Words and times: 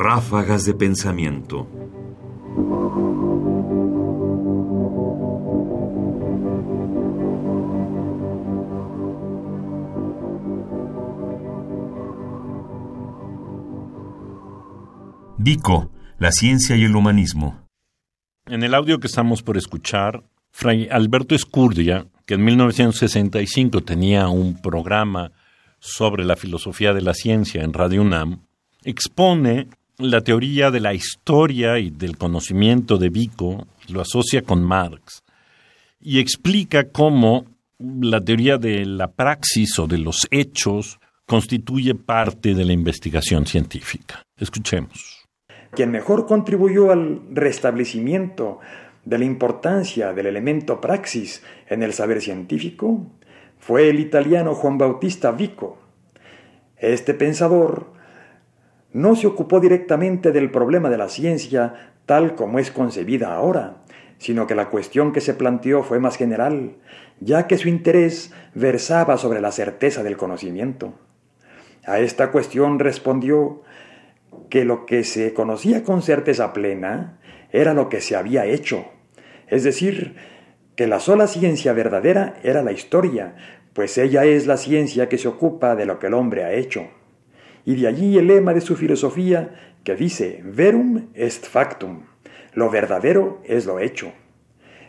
Ráfagas 0.00 0.64
de 0.64 0.74
pensamiento. 0.74 1.66
Vico, 15.36 15.90
la 16.20 16.30
ciencia 16.30 16.76
y 16.76 16.84
el 16.84 16.94
humanismo. 16.94 17.66
En 18.46 18.62
el 18.62 18.74
audio 18.74 19.00
que 19.00 19.08
estamos 19.08 19.42
por 19.42 19.56
escuchar, 19.56 20.22
Fray 20.52 20.88
Alberto 20.92 21.34
Escurdia, 21.34 22.06
que 22.24 22.34
en 22.34 22.44
1965 22.44 23.80
tenía 23.80 24.28
un 24.28 24.62
programa 24.62 25.32
sobre 25.80 26.24
la 26.24 26.36
filosofía 26.36 26.94
de 26.94 27.02
la 27.02 27.14
ciencia 27.14 27.64
en 27.64 27.72
Radio 27.72 28.02
UNAM, 28.02 28.42
expone 28.84 29.66
la 29.98 30.20
teoría 30.20 30.70
de 30.70 30.78
la 30.78 30.94
historia 30.94 31.78
y 31.80 31.90
del 31.90 32.16
conocimiento 32.16 32.98
de 32.98 33.08
Vico, 33.08 33.66
lo 33.88 34.00
asocia 34.00 34.42
con 34.42 34.62
Marx, 34.62 35.24
y 36.00 36.20
explica 36.20 36.90
cómo 36.90 37.46
la 37.78 38.20
teoría 38.20 38.58
de 38.58 38.86
la 38.86 39.10
praxis 39.10 39.76
o 39.80 39.88
de 39.88 39.98
los 39.98 40.28
hechos 40.30 41.00
constituye 41.26 41.96
parte 41.96 42.54
de 42.54 42.64
la 42.64 42.72
investigación 42.72 43.44
científica. 43.44 44.22
Escuchemos. 44.36 45.26
Quien 45.72 45.90
mejor 45.90 46.26
contribuyó 46.26 46.92
al 46.92 47.20
restablecimiento 47.32 48.60
de 49.04 49.18
la 49.18 49.24
importancia 49.24 50.12
del 50.12 50.26
elemento 50.26 50.80
praxis 50.80 51.42
en 51.68 51.82
el 51.82 51.92
saber 51.92 52.20
científico 52.20 53.10
fue 53.58 53.90
el 53.90 53.98
italiano 53.98 54.54
Juan 54.54 54.78
Bautista 54.78 55.32
Vico. 55.32 55.78
Este 56.76 57.14
pensador 57.14 57.97
no 58.92 59.16
se 59.16 59.26
ocupó 59.26 59.60
directamente 59.60 60.32
del 60.32 60.50
problema 60.50 60.88
de 60.90 60.98
la 60.98 61.08
ciencia 61.08 61.92
tal 62.06 62.34
como 62.34 62.58
es 62.58 62.70
concebida 62.70 63.34
ahora, 63.34 63.82
sino 64.18 64.46
que 64.46 64.54
la 64.54 64.70
cuestión 64.70 65.12
que 65.12 65.20
se 65.20 65.34
planteó 65.34 65.82
fue 65.82 66.00
más 66.00 66.16
general, 66.16 66.76
ya 67.20 67.46
que 67.46 67.58
su 67.58 67.68
interés 67.68 68.32
versaba 68.54 69.18
sobre 69.18 69.40
la 69.40 69.52
certeza 69.52 70.02
del 70.02 70.16
conocimiento. 70.16 70.94
A 71.84 72.00
esta 72.00 72.30
cuestión 72.30 72.78
respondió 72.78 73.62
que 74.50 74.64
lo 74.64 74.86
que 74.86 75.04
se 75.04 75.34
conocía 75.34 75.84
con 75.84 76.02
certeza 76.02 76.52
plena 76.52 77.18
era 77.52 77.74
lo 77.74 77.88
que 77.88 78.00
se 78.00 78.16
había 78.16 78.46
hecho, 78.46 78.84
es 79.46 79.64
decir, 79.64 80.16
que 80.76 80.86
la 80.86 81.00
sola 81.00 81.26
ciencia 81.26 81.72
verdadera 81.72 82.36
era 82.42 82.62
la 82.62 82.72
historia, 82.72 83.34
pues 83.72 83.98
ella 83.98 84.24
es 84.24 84.46
la 84.46 84.56
ciencia 84.56 85.08
que 85.08 85.18
se 85.18 85.28
ocupa 85.28 85.74
de 85.76 85.86
lo 85.86 85.98
que 85.98 86.06
el 86.06 86.14
hombre 86.14 86.44
ha 86.44 86.52
hecho. 86.52 86.88
Y 87.68 87.76
de 87.76 87.86
allí 87.86 88.16
el 88.16 88.28
lema 88.28 88.54
de 88.54 88.62
su 88.62 88.76
filosofía 88.76 89.50
que 89.84 89.94
dice, 89.94 90.40
verum 90.42 91.08
est 91.12 91.44
factum, 91.44 92.00
lo 92.54 92.70
verdadero 92.70 93.42
es 93.44 93.66
lo 93.66 93.78
hecho. 93.78 94.10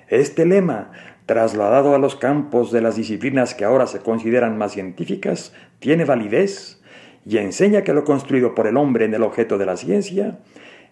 Este 0.07 0.45
lema, 0.45 0.93
trasladado 1.25 1.93
a 1.93 1.97
los 1.97 2.15
campos 2.15 2.71
de 2.71 2.79
las 2.79 2.95
disciplinas 2.95 3.53
que 3.53 3.65
ahora 3.65 3.85
se 3.85 3.99
consideran 3.99 4.57
más 4.57 4.71
científicas, 4.71 5.53
tiene 5.79 6.05
validez 6.05 6.81
y 7.25 7.39
enseña 7.39 7.83
que 7.83 7.91
lo 7.91 8.05
construido 8.05 8.55
por 8.55 8.65
el 8.65 8.77
hombre 8.77 9.03
en 9.03 9.13
el 9.13 9.23
objeto 9.23 9.57
de 9.57 9.65
la 9.65 9.75
ciencia 9.75 10.39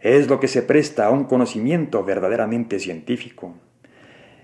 es 0.01 0.27
lo 0.27 0.41
que 0.41 0.49
se 0.49 0.63
presta 0.63 1.05
a 1.05 1.11
un 1.11 1.23
conocimiento 1.23 2.03
verdaderamente 2.03 2.79
científico. 2.79 3.55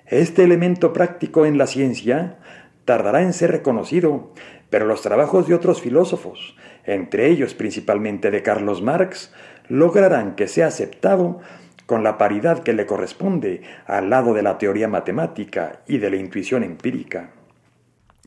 Este 0.06 0.46
elemento 0.46 0.94
práctico 0.94 1.46
en 1.46 1.58
la 1.58 1.68
ciencia 1.68 2.38
tardará 2.86 3.22
en 3.22 3.34
ser 3.34 3.52
reconocido, 3.52 4.32
pero 4.74 4.88
los 4.88 5.04
trabajos 5.04 5.48
de 5.48 5.54
otros 5.54 5.82
filósofos, 5.82 6.56
entre 6.84 7.30
ellos 7.30 7.54
principalmente 7.54 8.32
de 8.32 8.42
Carlos 8.42 8.82
Marx, 8.82 9.32
lograrán 9.70 10.34
que 10.34 10.48
sea 10.48 10.66
aceptado 10.66 11.42
con 11.86 12.02
la 12.04 12.18
paridad 12.18 12.64
que 12.64 12.74
le 12.74 12.88
corresponde 12.88 13.62
al 13.86 14.10
lado 14.10 14.34
de 14.34 14.42
la 14.42 14.58
teoría 14.58 14.88
matemática 14.88 15.84
y 15.88 16.00
de 16.00 16.10
la 16.10 16.16
intuición 16.16 16.64
empírica. 16.64 17.30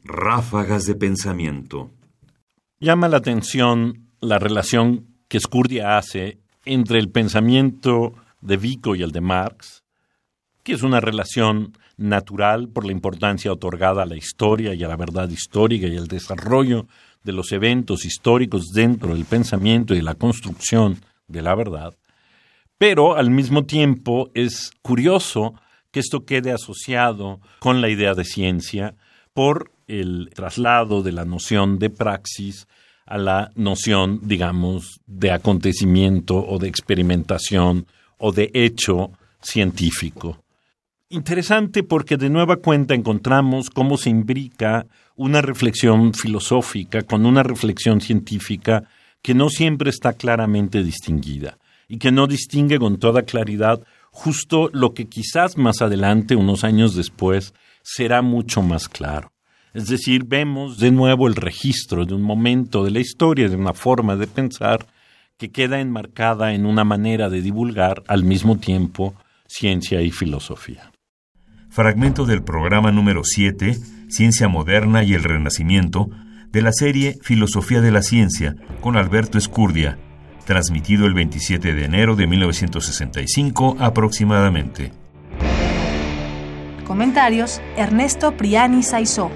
Ráfagas 0.05 0.85
de 0.85 0.95
pensamiento. 0.95 1.91
Llama 2.79 3.09
la 3.09 3.17
atención 3.17 4.07
la 4.21 4.39
relación 4.39 5.05
que 5.27 5.41
Scurdia 5.41 5.99
hace 5.99 6.39
entre 6.65 7.01
el 7.01 7.11
pensamiento 7.11 8.13
de 8.41 8.57
Vico 8.57 8.95
y 8.95 9.03
el 9.03 9.11
de 9.11 9.21
Marx, 9.21 9.83
que 10.63 10.75
es 10.75 10.85
una 10.85 11.01
relación 11.01 11.73
natural 11.97 12.69
por 12.69 12.85
la 12.85 12.93
importancia 12.93 13.53
otorgada 13.53 14.03
a 14.03 14.07
la 14.07 14.17
historia 14.17 14.75
y 14.75 14.85
a 14.85 14.89
la 14.89 14.97
verdad 14.97 15.29
histórica 15.29 15.87
y 15.87 15.97
el 15.97 16.09
desarrollo 16.09 16.87
de 17.25 17.33
los 17.33 17.53
eventos 17.53 18.05
históricos 18.05 18.67
dentro 18.73 19.15
del 19.15 19.25
pensamiento 19.25 19.95
y 19.95 20.01
la 20.01 20.15
construcción 20.15 21.01
de 21.27 21.43
la 21.43 21.55
verdad, 21.55 21.95
pero 22.79 23.17
al 23.17 23.31
mismo 23.31 23.65
tiempo 23.65 24.31
es 24.35 24.71
curioso 24.83 25.55
que 25.91 26.01
esto 26.01 26.25
quede 26.25 26.53
asociado 26.53 27.41
con 27.59 27.81
la 27.81 27.89
idea 27.89 28.15
de 28.15 28.25
ciencia 28.25 28.95
por 29.33 29.73
el 29.89 30.31
traslado 30.35 31.03
de 31.03 31.13
la 31.13 31.25
noción 31.25 31.79
de 31.79 31.91
praxis 31.91 32.67
a 33.07 33.19
la 33.19 33.51
noción, 33.55 34.21
digamos, 34.23 35.01
de 35.07 35.31
acontecimiento 35.31 36.37
o 36.37 36.59
de 36.59 36.69
experimentación 36.69 37.87
o 38.19 38.33
de 38.33 38.51
hecho 38.53 39.13
científico. 39.41 40.43
Interesante 41.09 41.85
porque 41.85 42.17
de 42.17 42.31
nueva 42.31 42.57
cuenta 42.57 42.93
encontramos 42.93 43.71
cómo 43.71 43.97
se 43.97 44.11
imbrica 44.11 44.87
una 45.15 45.41
reflexión 45.41 46.13
filosófica 46.15 47.03
con 47.03 47.27
una 47.27 47.45
reflexión 47.45 48.01
científica 48.01 48.83
que 49.23 49.33
no 49.33 49.49
siempre 49.49 49.91
está 49.91 50.15
claramente 50.15 50.83
distinguida 50.83 51.59
y 51.87 51.99
que 51.99 52.11
no 52.11 52.27
distingue 52.27 52.81
con 52.81 52.99
toda 52.99 53.23
claridad 53.23 53.81
justo 54.11 54.69
lo 54.73 54.95
que 54.95 55.07
quizás 55.07 55.57
más 55.57 55.81
adelante, 55.81 56.35
unos 56.35 56.65
años 56.65 56.97
después, 56.97 57.55
será 57.83 58.21
mucho 58.21 58.63
más 58.63 58.89
claro. 58.89 59.31
Es 59.75 59.87
decir, 59.87 60.25
vemos 60.25 60.79
de 60.79 60.91
nuevo 60.91 61.29
el 61.29 61.37
registro 61.37 62.05
de 62.05 62.15
un 62.15 62.23
momento 62.23 62.83
de 62.83 62.91
la 62.91 62.99
historia, 62.99 63.49
de 63.49 63.55
una 63.55 63.75
forma 63.75 64.17
de 64.17 64.27
pensar 64.27 64.87
que 65.37 65.53
queda 65.53 65.79
enmarcada 65.81 66.53
en 66.53 66.67
una 66.67 66.83
manera 66.83 67.31
de 67.31 67.43
divulgar 67.43 68.03
al 68.09 68.25
mismo 68.25 68.59
tiempo 68.59 69.15
ciencia 69.47 70.03
y 70.03 70.11
filosofía. 70.11 70.91
Fragmento 71.77 72.25
del 72.25 72.43
programa 72.43 72.91
número 72.91 73.21
7, 73.23 73.77
Ciencia 74.09 74.49
Moderna 74.49 75.05
y 75.05 75.13
el 75.13 75.23
Renacimiento, 75.23 76.09
de 76.51 76.63
la 76.63 76.73
serie 76.73 77.19
Filosofía 77.21 77.83
de 77.83 77.91
la 77.91 78.01
Ciencia, 78.01 78.55
con 78.81 78.97
Alberto 78.97 79.37
Escurdia, 79.37 79.99
transmitido 80.47 81.05
el 81.05 81.13
27 81.13 81.75
de 81.75 81.85
enero 81.85 82.17
de 82.17 82.27
1965 82.29 83.77
aproximadamente. 83.79 84.91
Comentarios: 86.87 87.61
Ernesto 87.77 88.39
Priani 88.39 88.83
Saizó. 88.83 89.31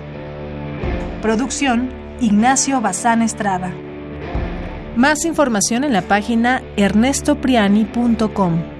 Producción: 1.21 1.91
Ignacio 2.22 2.81
Bazán 2.81 3.21
Estrada. 3.21 3.71
Más 4.97 5.27
información 5.27 5.84
en 5.84 5.93
la 5.93 6.01
página 6.01 6.62
ernestopriani.com. 6.78 8.79